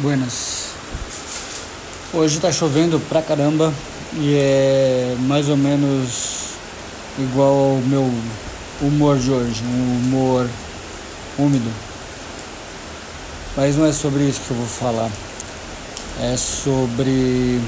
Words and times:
Buenas. 0.00 0.68
Hoje 2.14 2.38
tá 2.38 2.52
chovendo 2.52 3.00
pra 3.08 3.20
caramba 3.20 3.74
e 4.14 4.32
é 4.32 5.16
mais 5.22 5.48
ou 5.48 5.56
menos 5.56 6.50
igual 7.18 7.52
ao 7.52 7.76
meu 7.78 8.08
humor 8.80 9.18
de 9.18 9.32
hoje, 9.32 9.60
um 9.64 9.96
humor 9.96 10.48
úmido. 11.36 11.68
Mas 13.56 13.76
não 13.76 13.86
é 13.86 13.92
sobre 13.92 14.22
isso 14.22 14.40
que 14.42 14.52
eu 14.52 14.56
vou 14.56 14.66
falar. 14.68 15.10
É 16.22 16.36
sobre 16.36 17.60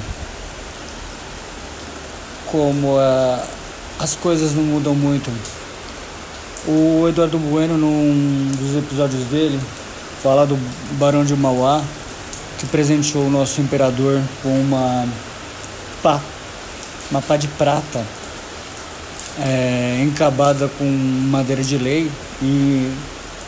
como 2.47 2.97
a, 2.97 3.45
as 3.99 4.15
coisas 4.15 4.55
não 4.55 4.63
mudam 4.63 4.95
muito. 4.95 5.33
O 6.69 7.09
Eduardo 7.09 7.39
Bueno, 7.39 7.77
num 7.77 8.53
dos 8.57 8.77
episódios 8.77 9.25
dele, 9.25 9.61
fala 10.23 10.47
do 10.47 10.57
Barão 10.93 11.25
de 11.25 11.35
Mauá, 11.35 11.83
que 12.61 12.67
presenteou 12.67 13.27
o 13.27 13.31
nosso 13.31 13.59
imperador 13.63 14.21
com 14.43 14.51
uma 14.51 15.09
pá, 16.03 16.21
uma 17.11 17.23
pá 17.23 17.39
de 17.39 17.49
prata 17.49 18.05
é, 19.39 20.03
encabada 20.05 20.69
com 20.79 20.85
madeira 20.85 21.63
de 21.63 21.79
lei 21.79 22.11
e 22.43 22.93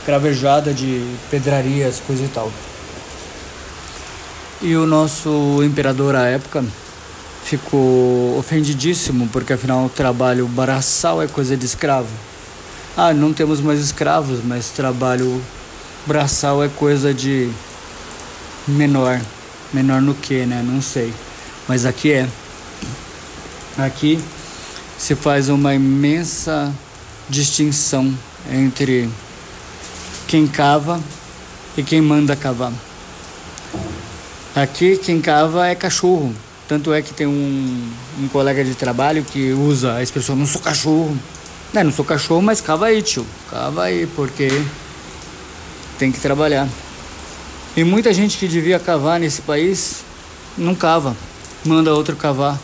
cravejada 0.07 0.73
de 0.73 1.07
pedrarias, 1.31 2.01
coisa 2.07 2.25
e 2.25 2.29
tal. 2.29 2.51
E 4.63 4.75
o 4.77 4.87
nosso 4.87 5.63
imperador 5.63 6.17
à 6.17 6.25
época 6.29 6.65
ficou 7.45 8.39
ofendidíssimo, 8.39 9.29
porque 9.29 9.53
afinal 9.53 9.85
o 9.85 9.89
trabalho 9.91 10.47
braçal 10.49 11.21
é 11.21 11.27
coisa 11.27 11.55
de 11.55 11.67
escravo. 11.67 12.09
Ah, 12.97 13.13
não 13.13 13.35
temos 13.35 13.61
mais 13.61 13.79
escravos, 13.81 14.41
mas 14.43 14.71
trabalho 14.71 15.43
braçal 16.07 16.65
é 16.65 16.69
coisa 16.69 17.13
de 17.13 17.51
menor. 18.67 19.21
Menor 19.73 20.01
no 20.01 20.15
que, 20.15 20.45
né? 20.47 20.63
Não 20.65 20.83
sei. 20.83 21.13
Mas 21.69 21.87
aqui 21.87 22.13
é. 22.13 22.29
Aqui 23.79 24.23
se 24.99 25.15
faz 25.15 25.49
uma 25.49 25.75
imensa 25.75 26.73
distinção 27.29 28.13
entre 28.51 29.09
quem 30.29 30.47
cava 30.47 31.01
e 31.77 31.83
quem 31.83 32.01
manda 32.01 32.37
cavar. 32.37 32.73
Aqui 34.55 34.97
quem 34.97 35.21
cava 35.21 35.67
é 35.67 35.75
cachorro. 35.75 36.35
Tanto 36.69 36.93
é 36.93 37.03
que 37.03 37.13
tem 37.13 37.27
um, 37.27 37.93
um 38.21 38.29
colega 38.29 38.65
de 38.65 38.75
trabalho 38.75 39.25
que 39.25 39.53
usa 39.53 39.95
a 39.95 40.03
expressão 40.03 40.37
não 40.37 40.47
sou 40.47 40.61
cachorro. 40.61 41.17
Não, 41.73 41.85
não 41.85 41.93
sou 41.93 42.05
cachorro, 42.05 42.43
mas 42.43 42.61
cava 42.61 42.87
aí, 42.87 43.03
tio. 43.03 43.27
Cava 43.51 43.85
aí, 43.85 44.07
porque 44.15 44.49
tem 45.99 46.13
que 46.13 46.21
trabalhar. 46.21 46.69
E 47.75 47.83
muita 47.85 48.13
gente 48.13 48.37
que 48.37 48.47
devia 48.47 48.79
cavar 48.79 49.19
nesse 49.19 49.41
país 49.41 50.05
não 50.59 50.75
cava, 50.75 51.17
manda 51.65 51.95
outro 51.95 52.15
cavar. 52.15 52.61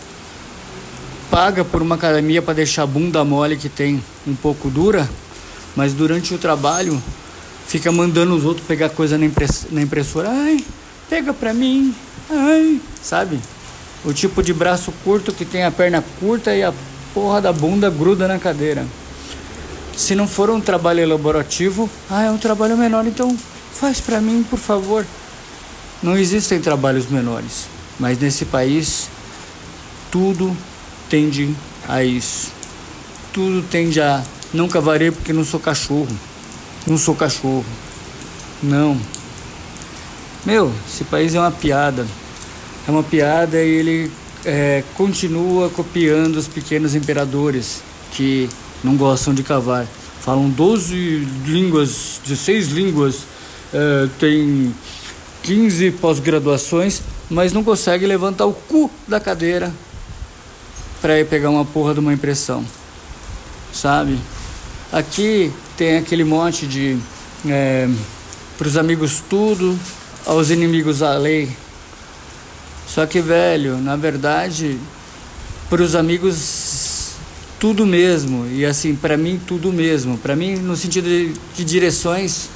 Paga 1.30 1.64
por 1.64 1.80
uma 1.80 1.94
academia 1.94 2.42
para 2.42 2.52
deixar 2.52 2.82
a 2.82 2.86
bunda 2.86 3.24
mole 3.24 3.56
que 3.56 3.70
tem 3.70 4.02
um 4.26 4.34
pouco 4.34 4.68
dura, 4.68 5.08
mas 5.74 5.94
durante 5.94 6.34
o 6.34 6.38
trabalho 6.38 7.02
fica 7.66 7.90
mandando 7.90 8.34
os 8.34 8.44
outros 8.44 8.66
pegar 8.66 8.90
coisa 8.90 9.16
na, 9.16 9.24
impress 9.24 9.66
na 9.70 9.80
impressora. 9.80 10.28
Ai, 10.28 10.62
pega 11.08 11.32
pra 11.32 11.54
mim. 11.54 11.94
Ai, 12.28 12.78
sabe? 13.02 13.40
O 14.04 14.12
tipo 14.12 14.42
de 14.42 14.52
braço 14.52 14.92
curto 15.04 15.32
que 15.32 15.46
tem 15.46 15.64
a 15.64 15.70
perna 15.70 16.04
curta 16.20 16.54
e 16.54 16.62
a 16.62 16.72
porra 17.14 17.40
da 17.40 17.52
bunda 17.52 17.88
gruda 17.88 18.28
na 18.28 18.38
cadeira. 18.38 18.86
Se 19.96 20.14
não 20.14 20.28
for 20.28 20.50
um 20.50 20.60
trabalho 20.60 21.00
elaborativo, 21.00 21.88
ah, 22.10 22.24
é 22.24 22.30
um 22.30 22.38
trabalho 22.38 22.76
menor, 22.76 23.06
então 23.06 23.34
Faz 23.80 24.00
para 24.00 24.20
mim, 24.20 24.44
por 24.48 24.58
favor. 24.58 25.06
Não 26.02 26.16
existem 26.16 26.60
trabalhos 26.60 27.06
menores, 27.06 27.66
mas 27.98 28.18
nesse 28.18 28.44
país 28.44 29.08
tudo 30.10 30.56
tende 31.08 31.54
a 31.86 32.02
isso. 32.02 32.50
Tudo 33.32 33.62
tende 33.68 34.00
a 34.00 34.24
não 34.52 34.66
cavarei 34.66 35.12
porque 35.12 35.32
não 35.32 35.44
sou 35.44 35.60
cachorro. 35.60 36.08
Não 36.86 36.98
sou 36.98 37.14
cachorro. 37.14 37.64
Não. 38.60 38.98
Meu, 40.44 40.72
esse 40.88 41.04
país 41.04 41.34
é 41.34 41.40
uma 41.40 41.52
piada. 41.52 42.04
É 42.86 42.90
uma 42.90 43.02
piada 43.04 43.62
e 43.62 43.68
ele 43.68 44.12
é, 44.44 44.82
continua 44.96 45.68
copiando 45.68 46.36
os 46.36 46.48
pequenos 46.48 46.96
imperadores 46.96 47.82
que 48.10 48.48
não 48.82 48.96
gostam 48.96 49.32
de 49.32 49.44
cavar. 49.44 49.86
Falam 50.20 50.50
12 50.50 50.96
línguas, 51.46 52.20
16 52.24 52.68
línguas 52.68 53.37
é, 53.72 54.08
tem 54.18 54.74
15 55.42 55.92
pós-graduações, 55.92 57.02
mas 57.28 57.52
não 57.52 57.62
consegue 57.62 58.06
levantar 58.06 58.46
o 58.46 58.52
cu 58.52 58.90
da 59.06 59.20
cadeira 59.20 59.72
para 61.00 61.18
ir 61.18 61.26
pegar 61.26 61.50
uma 61.50 61.64
porra 61.64 61.94
de 61.94 62.00
uma 62.00 62.12
impressão, 62.12 62.64
sabe? 63.72 64.18
Aqui 64.92 65.52
tem 65.76 65.98
aquele 65.98 66.24
monte 66.24 66.66
de 66.66 66.98
é, 67.46 67.88
para 68.56 68.66
os 68.66 68.76
amigos 68.76 69.22
tudo, 69.28 69.78
aos 70.26 70.50
inimigos 70.50 71.02
a 71.02 71.16
lei. 71.16 71.48
Só 72.86 73.06
que 73.06 73.20
velho, 73.20 73.76
na 73.76 73.96
verdade, 73.96 74.78
para 75.68 75.82
os 75.82 75.94
amigos 75.94 77.12
tudo 77.60 77.84
mesmo 77.84 78.46
e 78.46 78.64
assim 78.64 78.94
para 78.94 79.16
mim 79.16 79.40
tudo 79.46 79.72
mesmo. 79.72 80.16
Para 80.18 80.34
mim 80.34 80.56
no 80.56 80.76
sentido 80.76 81.08
de, 81.08 81.34
de 81.54 81.64
direções 81.64 82.48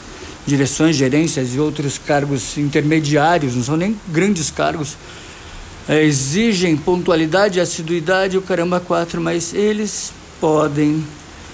direções, 0.46 0.96
gerências 0.96 1.54
e 1.54 1.60
outros 1.60 1.98
cargos 1.98 2.56
intermediários, 2.58 3.54
não 3.54 3.62
são 3.62 3.76
nem 3.76 3.96
grandes 4.08 4.50
cargos, 4.50 4.96
é, 5.88 6.02
exigem 6.04 6.76
pontualidade, 6.76 7.60
assiduidade, 7.60 8.38
o 8.38 8.42
caramba 8.42 8.80
quatro, 8.80 9.20
mas 9.20 9.52
eles 9.52 10.12
podem 10.40 11.04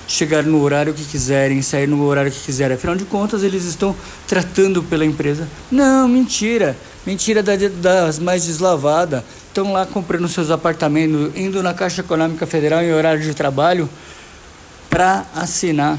chegar 0.06 0.43
no 0.43 0.62
horário 0.62 0.94
que 0.94 1.04
quiserem, 1.04 1.60
sair 1.60 1.87
no 1.87 2.03
horário 2.04 2.32
que 2.32 2.41
quiserem. 2.41 2.76
Afinal 2.76 2.97
de 2.97 3.04
contas, 3.04 3.43
eles 3.43 3.65
estão 3.65 3.94
tratando 4.26 4.82
pela 4.82 5.05
empresa. 5.05 5.47
Não, 5.70 6.09
mentira. 6.09 6.76
Mentira 7.06 7.43
das 7.43 8.19
mais 8.19 8.47
deslavadas. 8.47 9.22
Estão 9.47 9.72
lá 9.72 9.84
comprando 9.84 10.26
seus 10.28 10.50
apartamentos, 10.50 11.31
indo 11.37 11.62
na 11.62 11.75
Caixa 11.75 12.00
Econômica 12.00 12.47
Federal 12.47 12.82
em 12.82 12.93
horário 12.93 13.22
de 13.22 13.34
trabalho 13.34 13.88
para 14.88 15.26
assinar 15.34 15.99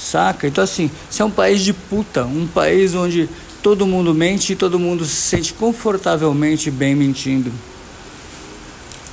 Saca? 0.00 0.46
Então, 0.46 0.64
assim, 0.64 0.90
isso 1.10 1.22
é 1.22 1.24
um 1.24 1.30
país 1.30 1.60
de 1.60 1.74
puta, 1.74 2.24
um 2.24 2.46
país 2.46 2.94
onde 2.94 3.28
todo 3.62 3.86
mundo 3.86 4.14
mente 4.14 4.54
e 4.54 4.56
todo 4.56 4.78
mundo 4.78 5.04
se 5.04 5.14
sente 5.14 5.52
confortavelmente 5.52 6.70
bem 6.70 6.94
mentindo. 6.94 7.52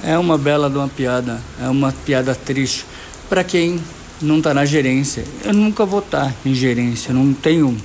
É 0.02 0.18
uma 0.18 0.38
bela 0.38 0.70
de 0.70 0.78
uma 0.78 0.88
piada, 0.88 1.42
é 1.62 1.68
uma 1.68 1.92
piada 1.92 2.34
triste 2.34 2.86
para 3.28 3.44
quem 3.44 3.82
não 4.22 4.38
está 4.38 4.54
na 4.54 4.64
gerência. 4.64 5.26
Eu 5.44 5.54
nunca 5.54 5.86
vou 5.86 6.00
estar 6.00 6.28
tá 6.28 6.34
em 6.46 6.56
gerência, 6.56 7.14
não 7.14 7.34
tenho 7.34 7.76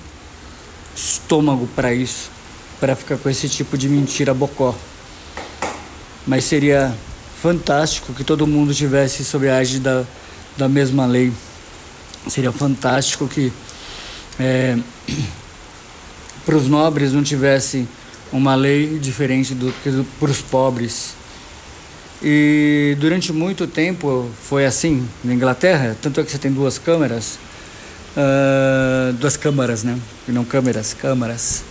estômago 0.95 1.69
para 1.75 1.93
isso, 1.93 2.31
para 2.79 2.95
ficar 2.95 3.17
com 3.17 3.29
esse 3.29 3.49
tipo 3.49 3.77
de 3.77 3.89
mentira 3.89 4.33
bocó. 4.33 4.77
Mas 6.25 6.45
seria 6.45 6.95
fantástico 7.43 8.13
que 8.15 8.23
todo 8.23 8.47
mundo 8.47 8.73
tivesse 8.73 9.25
sob 9.25 9.49
a 9.49 9.61
égide 9.61 9.81
da, 9.81 10.05
da 10.57 10.69
mesma 10.69 11.05
lei. 11.05 11.33
Seria 12.29 12.53
fantástico 12.53 13.27
que 13.27 13.53
é, 14.39 14.79
para 16.45 16.57
os 16.57 16.69
nobres 16.69 17.13
não 17.13 17.23
tivesse 17.23 17.87
uma 18.33 18.55
lei 18.55 18.99
diferente 18.99 19.55
do 19.55 19.73
que 19.83 20.05
para 20.19 20.31
os 20.31 20.41
pobres. 20.41 21.15
E 22.23 22.97
durante 23.01 23.33
muito 23.33 23.67
tempo 23.67 24.31
foi 24.43 24.65
assim 24.65 25.07
na 25.25 25.35
Inglaterra, 25.35 25.97
tanto 26.01 26.21
é 26.21 26.25
que 26.25 26.31
você 26.31 26.39
tem 26.39 26.53
duas 26.53 26.79
câmeras, 26.79 27.39
uh, 28.17 29.13
duas 29.15 29.37
câmaras, 29.37 29.83
né? 29.83 29.99
E 30.29 30.33
não 30.33 30.45
câmeras, 30.45 30.95
câmaras. 30.95 31.65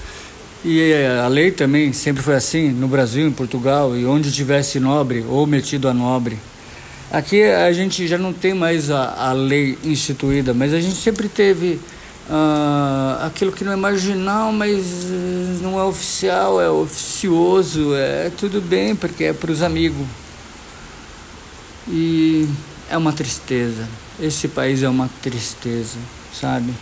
E 0.63 0.93
a 1.23 1.27
lei 1.27 1.51
também 1.51 1.91
sempre 1.93 2.21
foi 2.21 2.35
assim 2.35 2.69
no 2.69 2.87
Brasil, 2.87 3.27
em 3.27 3.31
Portugal, 3.31 3.95
e 3.95 4.05
onde 4.05 4.31
tivesse 4.31 4.79
nobre 4.79 5.25
ou 5.27 5.47
metido 5.47 5.87
a 5.87 5.93
nobre 5.93 6.37
Aqui 7.11 7.43
a 7.43 7.73
gente 7.73 8.07
já 8.07 8.17
não 8.17 8.31
tem 8.31 8.53
mais 8.53 8.89
a, 8.89 9.29
a 9.31 9.33
lei 9.33 9.77
instituída, 9.83 10.53
mas 10.53 10.73
a 10.73 10.79
gente 10.79 10.95
sempre 10.95 11.27
teve 11.27 11.77
uh, 12.29 13.25
aquilo 13.25 13.51
que 13.51 13.65
não 13.65 13.73
é 13.73 13.75
marginal, 13.75 14.53
mas 14.53 14.79
uh, 14.79 15.59
não 15.61 15.77
é 15.77 15.83
oficial, 15.83 16.61
é 16.61 16.69
oficioso, 16.69 17.93
é 17.95 18.31
tudo 18.37 18.61
bem, 18.61 18.95
porque 18.95 19.25
é 19.25 19.33
para 19.33 19.51
os 19.51 19.61
amigos. 19.61 20.07
E 21.85 22.47
é 22.89 22.97
uma 22.97 23.11
tristeza. 23.11 23.89
Esse 24.17 24.47
país 24.47 24.81
é 24.81 24.87
uma 24.87 25.09
tristeza, 25.21 25.97
sabe? 26.33 26.73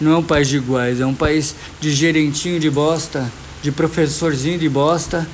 Não 0.00 0.12
é 0.12 0.16
um 0.16 0.24
país 0.24 0.48
de 0.48 0.56
iguais, 0.56 1.00
é 1.00 1.06
um 1.06 1.14
país 1.14 1.54
de 1.80 1.92
gerentinho 1.92 2.58
de 2.58 2.68
bosta, 2.68 3.30
de 3.62 3.70
professorzinho 3.70 4.58
de 4.58 4.68
bosta, 4.68 5.24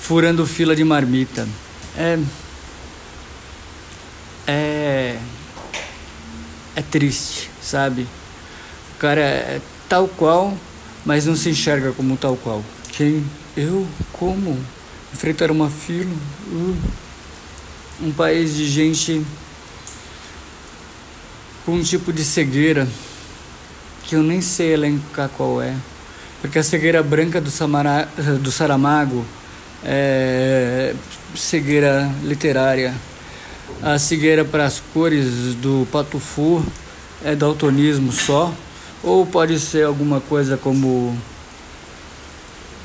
furando 0.00 0.46
fila 0.46 0.76
de 0.76 0.84
marmita. 0.84 1.48
É 1.96 2.16
é 4.84 5.18
é 6.76 6.82
triste, 6.82 7.50
sabe? 7.62 8.06
O 8.94 8.98
cara 8.98 9.20
é 9.20 9.60
tal 9.88 10.08
qual 10.08 10.56
mas 11.04 11.26
não 11.26 11.36
se 11.36 11.50
enxerga 11.50 11.92
como 11.92 12.16
tal 12.16 12.36
qual. 12.36 12.64
Quem? 12.92 13.24
Eu? 13.56 13.86
Como? 14.12 14.58
Enfrentar 15.12 15.50
uma 15.50 15.68
fila? 15.68 16.10
Uh, 16.48 16.76
um 18.02 18.10
país 18.12 18.54
de 18.54 18.66
gente 18.66 19.24
com 21.64 21.72
um 21.72 21.82
tipo 21.82 22.12
de 22.12 22.24
cegueira 22.24 22.88
que 24.04 24.16
eu 24.16 24.22
nem 24.22 24.40
sei 24.40 24.72
elencar 24.72 25.28
qual 25.28 25.60
é. 25.60 25.74
Porque 26.40 26.58
a 26.58 26.62
cegueira 26.62 27.02
branca 27.02 27.40
do, 27.40 27.50
Samara, 27.50 28.08
do 28.40 28.50
Saramago 28.50 29.24
é 29.82 30.94
cegueira 31.34 32.10
literária. 32.22 32.94
A 33.82 33.98
cegueira 33.98 34.44
para 34.44 34.64
as 34.64 34.82
cores 34.92 35.54
do 35.56 35.86
Patufu 35.90 36.64
é 37.24 37.34
daltonismo 37.34 38.12
só. 38.12 38.52
Ou 39.02 39.26
pode 39.26 39.58
ser 39.60 39.84
alguma 39.84 40.20
coisa 40.20 40.56
como 40.56 41.16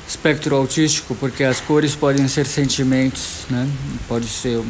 espectro 0.06 0.56
autístico, 0.56 1.14
porque 1.14 1.44
as 1.44 1.60
cores 1.60 1.94
podem 1.94 2.26
ser 2.28 2.46
sentimentos, 2.46 3.46
né? 3.48 3.68
Pode 4.08 4.26
ser 4.26 4.60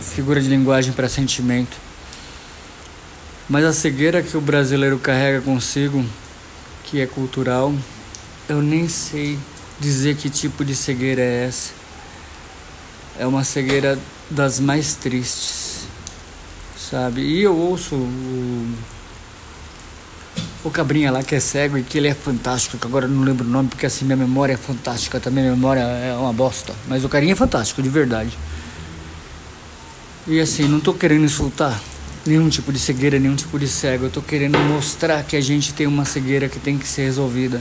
figura 0.00 0.40
de 0.40 0.48
linguagem 0.48 0.92
para 0.92 1.08
sentimento. 1.08 1.76
Mas 3.48 3.64
a 3.64 3.72
cegueira 3.72 4.22
que 4.22 4.36
o 4.36 4.40
brasileiro 4.40 4.98
carrega 4.98 5.40
consigo, 5.42 6.04
que 6.84 7.00
é 7.00 7.06
cultural, 7.06 7.72
eu 8.48 8.62
nem 8.62 8.88
sei 8.88 9.38
dizer 9.78 10.16
que 10.16 10.30
tipo 10.30 10.64
de 10.64 10.74
cegueira 10.74 11.20
é 11.22 11.46
essa. 11.46 11.81
É 13.18 13.26
uma 13.26 13.44
cegueira 13.44 13.98
das 14.30 14.58
mais 14.58 14.94
tristes, 14.94 15.86
sabe? 16.76 17.20
E 17.20 17.42
eu 17.42 17.54
ouço 17.54 17.94
o, 17.94 18.74
o 20.64 20.70
Cabrinha 20.70 21.10
lá 21.10 21.22
que 21.22 21.34
é 21.34 21.40
cego 21.40 21.76
e 21.76 21.82
que 21.82 21.98
ele 21.98 22.08
é 22.08 22.14
fantástico, 22.14 22.78
que 22.78 22.86
agora 22.86 23.06
não 23.06 23.22
lembro 23.22 23.46
o 23.46 23.48
nome 23.48 23.68
porque 23.68 23.84
assim 23.84 24.04
minha 24.04 24.16
memória 24.16 24.54
é 24.54 24.56
fantástica, 24.56 25.20
também 25.20 25.44
minha 25.44 25.54
memória 25.54 25.80
é 25.80 26.14
uma 26.14 26.32
bosta. 26.32 26.74
Mas 26.88 27.04
o 27.04 27.08
carinha 27.08 27.32
é 27.32 27.36
fantástico, 27.36 27.82
de 27.82 27.88
verdade. 27.88 28.36
E 30.26 30.40
assim, 30.40 30.66
não 30.68 30.80
tô 30.80 30.94
querendo 30.94 31.24
insultar 31.24 31.80
nenhum 32.24 32.48
tipo 32.48 32.72
de 32.72 32.78
cegueira, 32.78 33.18
nenhum 33.18 33.36
tipo 33.36 33.58
de 33.58 33.68
cego. 33.68 34.06
Eu 34.06 34.10
tô 34.10 34.22
querendo 34.22 34.58
mostrar 34.58 35.22
que 35.24 35.36
a 35.36 35.40
gente 35.40 35.74
tem 35.74 35.86
uma 35.86 36.04
cegueira 36.04 36.48
que 36.48 36.58
tem 36.58 36.78
que 36.78 36.86
ser 36.86 37.02
resolvida. 37.02 37.60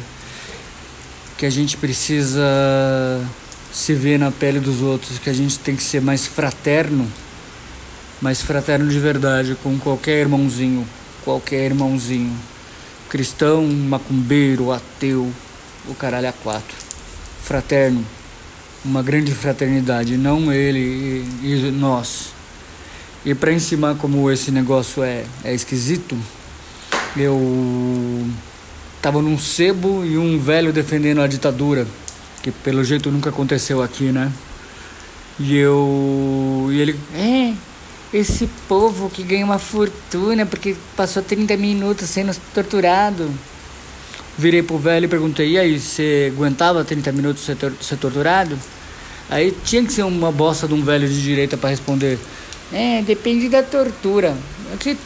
Que 1.37 1.45
a 1.45 1.49
gente 1.49 1.75
precisa 1.77 2.41
se 3.71 3.93
ver 3.93 4.19
na 4.19 4.31
pele 4.31 4.59
dos 4.59 4.81
outros, 4.81 5.17
que 5.19 5.29
a 5.29 5.33
gente 5.33 5.59
tem 5.59 5.75
que 5.75 5.83
ser 5.83 6.01
mais 6.01 6.25
fraterno, 6.25 7.07
mais 8.21 8.41
fraterno 8.41 8.89
de 8.89 8.99
verdade 8.99 9.57
com 9.63 9.77
qualquer 9.79 10.19
irmãozinho, 10.19 10.87
qualquer 11.23 11.65
irmãozinho. 11.65 12.35
Cristão, 13.09 13.65
macumbeiro, 13.65 14.71
ateu, 14.71 15.31
o 15.87 15.93
caralho 15.93 16.29
a 16.29 16.33
quatro. 16.33 16.75
Fraterno, 17.43 18.05
uma 18.85 19.01
grande 19.03 19.33
fraternidade, 19.33 20.17
não 20.17 20.51
ele 20.51 21.25
e, 21.41 21.67
e 21.67 21.71
nós 21.71 22.31
e 23.23 23.35
para 23.35 23.53
ensinar 23.53 23.95
como 23.95 24.31
esse 24.31 24.49
negócio 24.49 25.03
é, 25.03 25.23
é 25.43 25.53
esquisito, 25.53 26.17
eu 27.15 28.27
tava 28.99 29.21
num 29.21 29.37
sebo 29.37 30.03
e 30.03 30.17
um 30.17 30.39
velho 30.39 30.73
defendendo 30.73 31.21
a 31.21 31.27
ditadura, 31.27 31.85
que 32.41 32.51
pelo 32.51 32.83
jeito 32.83 33.11
nunca 33.11 33.29
aconteceu 33.29 33.81
aqui, 33.81 34.05
né? 34.05 34.31
E 35.39 35.55
eu. 35.57 36.67
E 36.71 36.79
ele. 36.79 36.99
É, 37.15 37.53
esse 38.13 38.47
povo 38.67 39.09
que 39.09 39.23
ganha 39.23 39.45
uma 39.45 39.59
fortuna 39.59 40.45
porque 40.45 40.75
passou 40.95 41.23
30 41.23 41.55
minutos 41.57 42.09
sendo 42.09 42.35
torturado. 42.53 43.29
Virei 44.37 44.63
pro 44.63 44.77
velho 44.77 45.05
e 45.05 45.07
perguntei: 45.07 45.51
e 45.51 45.57
aí, 45.57 45.79
você 45.79 46.31
aguentava 46.35 46.83
30 46.83 47.11
minutos 47.11 47.43
ser, 47.43 47.57
ser 47.79 47.97
torturado? 47.97 48.57
Aí 49.29 49.55
tinha 49.63 49.83
que 49.83 49.93
ser 49.93 50.03
uma 50.03 50.31
bosta 50.31 50.67
de 50.67 50.73
um 50.73 50.83
velho 50.83 51.07
de 51.07 51.21
direita 51.21 51.57
para 51.57 51.69
responder: 51.69 52.19
é, 52.71 53.01
depende 53.01 53.49
da 53.49 53.63
tortura. 53.63 54.35
Que, 54.79 54.97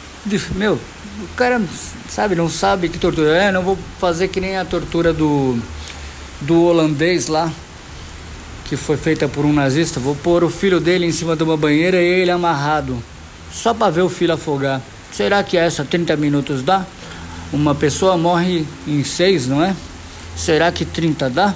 meu, 0.54 0.74
o 0.74 1.28
cara, 1.36 1.60
sabe, 2.08 2.34
não 2.34 2.48
sabe 2.48 2.88
que 2.88 2.98
tortura 2.98 3.36
é, 3.36 3.52
não 3.52 3.62
vou 3.62 3.78
fazer 3.98 4.28
que 4.28 4.40
nem 4.40 4.56
a 4.56 4.64
tortura 4.64 5.12
do, 5.12 5.58
do 6.40 6.64
holandês 6.64 7.28
lá, 7.28 7.52
que 8.64 8.76
foi 8.76 8.96
feita 8.96 9.28
por 9.28 9.44
um 9.44 9.52
nazista. 9.52 10.00
Vou 10.00 10.14
pôr 10.14 10.44
o 10.44 10.50
filho 10.50 10.80
dele 10.80 11.06
em 11.06 11.12
cima 11.12 11.36
de 11.36 11.42
uma 11.42 11.56
banheira 11.56 12.00
e 12.00 12.20
ele 12.20 12.30
amarrado, 12.30 13.02
só 13.52 13.72
para 13.72 13.90
ver 13.90 14.02
o 14.02 14.08
filho 14.08 14.34
afogar. 14.34 14.80
Será 15.12 15.42
que 15.42 15.56
essa 15.56 15.84
30 15.84 16.16
minutos 16.16 16.62
dá? 16.62 16.84
Uma 17.52 17.74
pessoa 17.74 18.16
morre 18.16 18.66
em 18.86 19.02
6, 19.02 19.46
não 19.46 19.62
é? 19.62 19.74
Será 20.36 20.70
que 20.70 20.84
30 20.84 21.30
dá? 21.30 21.54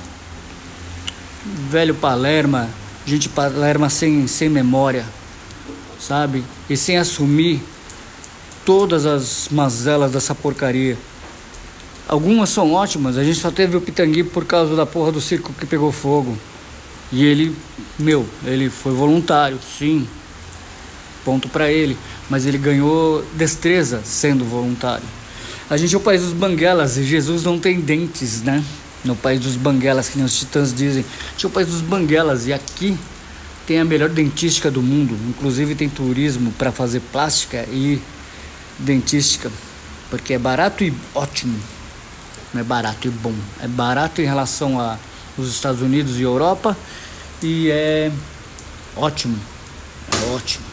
Velho 1.68 1.94
Palerma, 1.94 2.68
gente 3.04 3.28
Palerma 3.28 3.90
sem, 3.90 4.26
sem 4.26 4.48
memória 4.48 5.04
sabe? 6.00 6.42
E 6.68 6.76
sem 6.76 6.96
assumir 6.96 7.62
todas 8.64 9.06
as 9.06 9.48
mazelas 9.50 10.10
dessa 10.10 10.34
porcaria. 10.34 10.96
Algumas 12.10 12.50
são 12.50 12.72
ótimas, 12.72 13.16
a 13.16 13.22
gente 13.22 13.38
só 13.38 13.52
teve 13.52 13.76
o 13.76 13.80
Pitangui 13.80 14.24
por 14.24 14.44
causa 14.44 14.74
da 14.74 14.84
porra 14.84 15.12
do 15.12 15.20
circo 15.20 15.52
que 15.52 15.64
pegou 15.64 15.92
fogo. 15.92 16.36
E 17.12 17.24
ele, 17.24 17.54
meu, 17.96 18.26
ele 18.44 18.68
foi 18.68 18.92
voluntário, 18.92 19.56
sim. 19.78 20.08
Ponto 21.24 21.48
para 21.48 21.70
ele, 21.70 21.96
mas 22.28 22.46
ele 22.46 22.58
ganhou 22.58 23.24
destreza 23.34 24.00
sendo 24.02 24.44
voluntário. 24.44 25.04
A 25.70 25.76
gente 25.76 25.94
é 25.94 25.98
o 25.98 26.00
país 26.00 26.22
dos 26.22 26.32
banguelas 26.32 26.96
e 26.96 27.04
Jesus 27.04 27.44
não 27.44 27.60
tem 27.60 27.80
dentes, 27.80 28.42
né? 28.42 28.60
No 29.04 29.14
país 29.14 29.38
dos 29.38 29.54
banguelas, 29.54 30.08
que 30.08 30.16
nem 30.16 30.26
os 30.26 30.36
titãs 30.36 30.74
dizem. 30.74 31.04
A 31.28 31.30
gente 31.30 31.44
é 31.44 31.48
o 31.48 31.52
país 31.52 31.68
dos 31.68 31.80
banguelas 31.80 32.48
e 32.48 32.52
aqui 32.52 32.98
tem 33.68 33.78
a 33.78 33.84
melhor 33.84 34.08
dentística 34.08 34.68
do 34.68 34.82
mundo, 34.82 35.16
inclusive 35.28 35.76
tem 35.76 35.88
turismo 35.88 36.50
para 36.58 36.72
fazer 36.72 37.02
plástica 37.12 37.68
e 37.70 38.02
dentística, 38.80 39.48
porque 40.10 40.34
é 40.34 40.38
barato 40.40 40.82
e 40.82 40.92
ótimo. 41.14 41.56
É 42.54 42.62
barato 42.62 43.06
e 43.06 43.10
bom, 43.10 43.34
é 43.62 43.68
barato 43.68 44.20
em 44.20 44.24
relação 44.24 44.80
a 44.80 44.98
os 45.38 45.48
Estados 45.48 45.80
Unidos 45.80 46.18
e 46.18 46.22
Europa 46.22 46.76
e 47.42 47.70
é 47.70 48.10
ótimo, 48.96 49.38
é 50.12 50.34
ótimo. 50.34 50.70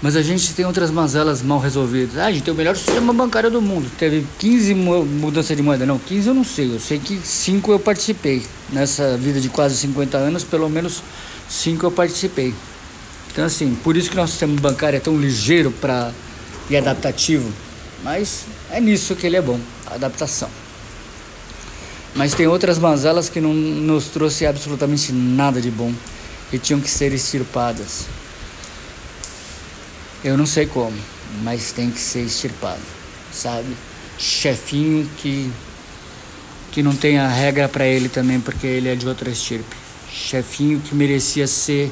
Mas 0.00 0.14
a 0.14 0.22
gente 0.22 0.54
tem 0.54 0.64
outras 0.64 0.92
mazelas 0.92 1.42
mal 1.42 1.58
resolvidas. 1.58 2.18
Ah, 2.18 2.26
a 2.26 2.32
gente 2.32 2.44
tem 2.44 2.54
o 2.54 2.56
melhor 2.56 2.76
sistema 2.76 3.12
bancário 3.12 3.50
do 3.50 3.60
mundo. 3.60 3.90
Teve 3.98 4.24
15 4.38 4.72
mudanças 4.74 5.56
de 5.56 5.62
moeda. 5.62 5.84
Não, 5.84 5.98
15 5.98 6.28
eu 6.28 6.34
não 6.34 6.44
sei. 6.44 6.72
Eu 6.72 6.78
sei 6.78 7.00
que 7.00 7.18
5 7.18 7.72
eu 7.72 7.80
participei. 7.80 8.46
Nessa 8.70 9.16
vida 9.16 9.40
de 9.40 9.48
quase 9.48 9.76
50 9.76 10.16
anos, 10.16 10.44
pelo 10.44 10.68
menos 10.70 11.02
5 11.48 11.84
eu 11.84 11.90
participei. 11.90 12.54
Então, 13.32 13.44
assim, 13.44 13.74
por 13.82 13.96
isso 13.96 14.08
que 14.08 14.16
nosso 14.16 14.32
sistema 14.32 14.54
bancário 14.60 14.96
é 14.96 15.00
tão 15.00 15.18
ligeiro 15.18 15.72
pra, 15.72 16.12
e 16.70 16.76
adaptativo. 16.76 17.52
Mas 18.02 18.44
é 18.70 18.80
nisso 18.80 19.16
que 19.16 19.26
ele 19.26 19.36
é 19.36 19.42
bom 19.42 19.58
adaptação. 19.86 20.48
Mas 22.14 22.34
tem 22.34 22.46
outras 22.46 22.78
mazelas 22.78 23.28
que 23.28 23.40
não 23.40 23.52
nos 23.52 24.06
trouxe 24.06 24.46
absolutamente 24.46 25.12
nada 25.12 25.60
de 25.60 25.70
bom 25.70 25.92
e 26.52 26.58
tinham 26.58 26.80
que 26.80 26.90
ser 26.90 27.12
extirpadas. 27.12 28.06
Eu 30.24 30.36
não 30.36 30.46
sei 30.46 30.66
como, 30.66 30.96
mas 31.42 31.70
tem 31.70 31.90
que 31.90 32.00
ser 32.00 32.20
extirpado, 32.20 32.80
sabe? 33.32 33.76
Chefinho 34.18 35.08
que 35.18 35.50
que 36.72 36.82
não 36.82 36.94
tem 36.94 37.18
a 37.18 37.26
regra 37.26 37.68
para 37.68 37.86
ele 37.86 38.08
também, 38.08 38.38
porque 38.38 38.66
ele 38.66 38.88
é 38.88 38.94
de 38.94 39.08
outra 39.08 39.30
estirpe. 39.30 39.74
Chefinho 40.12 40.80
que 40.80 40.94
merecia 40.94 41.46
ser 41.46 41.90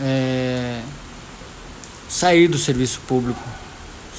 é, 0.00 0.80
sair 2.08 2.48
do 2.48 2.58
serviço 2.58 3.00
público, 3.06 3.42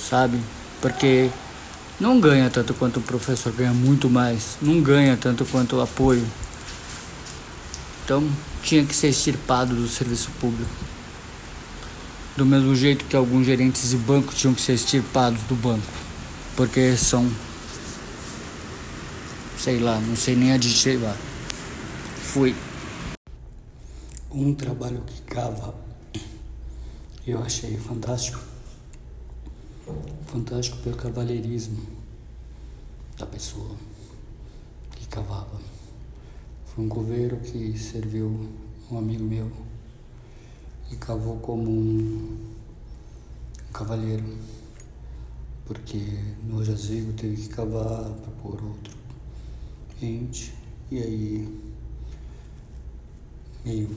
sabe? 0.09 0.39
Porque 0.81 1.29
não 1.99 2.19
ganha 2.19 2.49
tanto 2.49 2.73
quanto 2.73 2.97
o 2.99 3.03
professor, 3.03 3.53
ganha 3.53 3.73
muito 3.73 4.09
mais. 4.09 4.57
Não 4.61 4.81
ganha 4.81 5.15
tanto 5.15 5.45
quanto 5.45 5.75
o 5.75 5.81
apoio. 5.81 6.25
Então 8.03 8.27
tinha 8.63 8.83
que 8.83 8.95
ser 8.95 9.09
extirpado 9.09 9.75
do 9.75 9.87
serviço 9.87 10.31
público. 10.39 10.71
Do 12.35 12.45
mesmo 12.45 12.75
jeito 12.75 13.05
que 13.05 13.15
alguns 13.15 13.45
gerentes 13.45 13.89
de 13.89 13.97
banco 13.97 14.33
tinham 14.33 14.53
que 14.53 14.61
ser 14.61 14.73
extirpados 14.73 15.41
do 15.43 15.55
banco. 15.55 15.85
Porque 16.55 16.95
são. 16.97 17.29
Sei 19.57 19.77
lá, 19.77 19.99
não 19.99 20.15
sei 20.15 20.35
nem 20.35 20.53
adjetivar. 20.53 21.15
Fui. 22.23 22.55
Um 24.31 24.53
trabalho 24.53 25.03
que 25.05 25.21
cava. 25.23 25.75
Eu 27.27 27.43
achei 27.43 27.77
fantástico. 27.77 28.48
Fantástico 30.27 30.77
pelo 30.77 30.95
cavalheirismo 30.95 31.79
da 33.17 33.25
pessoa 33.25 33.75
que 34.95 35.07
cavava. 35.07 35.59
Foi 36.65 36.85
um 36.85 36.89
coveiro 36.89 37.37
que 37.37 37.77
serviu 37.77 38.49
um 38.91 38.97
amigo 38.97 39.23
meu 39.23 39.51
e 40.91 40.95
cavou 40.95 41.37
como 41.37 41.69
um, 41.69 42.37
um 43.69 43.71
cavalheiro, 43.73 44.37
porque 45.65 45.99
no 46.43 46.63
jazigo 46.63 47.13
teve 47.13 47.35
que 47.41 47.49
cavar 47.49 48.03
para 48.03 48.31
pôr 48.41 48.63
outro 48.63 48.97
ente, 50.01 50.53
e 50.89 50.97
aí 50.97 51.61
meio 53.65 53.89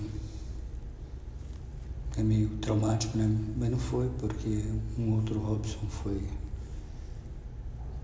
é 2.17 2.23
meio 2.23 2.49
traumático, 2.59 3.17
né? 3.17 3.27
Mas 3.57 3.71
não 3.71 3.79
foi, 3.79 4.09
porque 4.19 4.65
um 4.99 5.15
outro 5.15 5.39
Robson 5.39 5.87
foi 5.89 6.21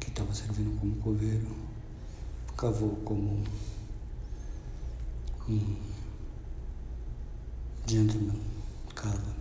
que 0.01 0.09
estava 0.09 0.35
servindo 0.35 0.79
como 0.81 0.95
coveiro, 0.97 1.47
cavou 2.57 2.97
como 3.05 3.43
um 5.49 5.77
gentleman 7.87 8.39
cava. 8.95 9.38